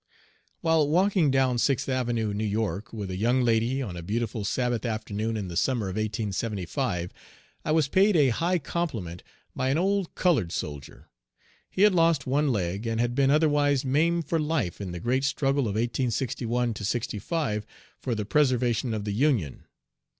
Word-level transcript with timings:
While 0.61 0.89
walking 0.89 1.29
down 1.29 1.59
Sixth 1.59 1.87
Avenue, 1.87 2.33
New 2.33 2.43
York, 2.43 2.91
with 2.91 3.11
a 3.11 3.15
young 3.15 3.43
lady, 3.43 3.83
on 3.83 3.95
a 3.95 4.01
beautiful 4.01 4.43
Sabbath 4.43 4.83
afternoon 4.83 5.37
in 5.37 5.47
the 5.47 5.55
summer 5.55 5.89
of 5.89 5.95
1875, 5.95 7.13
I 7.63 7.71
was 7.71 7.87
paid 7.87 8.15
a 8.15 8.29
high 8.29 8.57
compliment 8.57 9.21
by 9.55 9.69
an 9.69 9.77
old 9.77 10.15
colored 10.15 10.51
soldier. 10.51 11.11
He 11.69 11.83
had 11.83 11.93
lost 11.93 12.25
one 12.25 12.51
leg 12.51 12.87
and 12.87 12.99
had 12.99 13.13
been 13.13 13.29
otherwise 13.29 13.85
maimed 13.85 14.27
for 14.27 14.39
life 14.39 14.81
in 14.81 14.91
the 14.91 14.99
great 14.99 15.23
struggle 15.23 15.65
of 15.67 15.75
1861 15.75 16.73
65 16.77 17.67
for 17.99 18.15
the 18.15 18.25
preservation 18.25 18.95
of 18.95 19.05
the 19.05 19.13
Union. 19.13 19.65